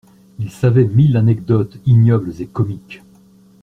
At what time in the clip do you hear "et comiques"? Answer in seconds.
2.41-3.03